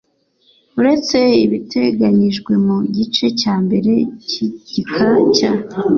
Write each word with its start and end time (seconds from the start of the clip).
Uretse 0.79 1.17
ibiteganyijwe 1.45 2.51
mu 2.65 2.77
gice 2.95 3.25
cya 3.41 3.55
mbere 3.63 3.93
cy'igika 4.27 5.03
cya 5.35 5.51